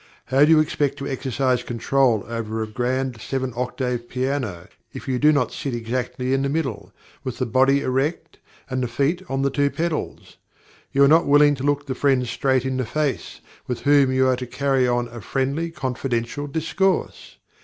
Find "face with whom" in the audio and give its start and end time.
12.87-14.11